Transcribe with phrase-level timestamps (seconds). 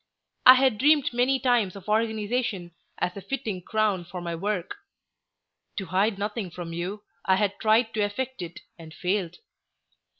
[0.47, 4.77] I had dreamed many times of organization as a fitting crown for my work.
[5.75, 9.35] To hide nothing from you, I had tried to effect it, and failed.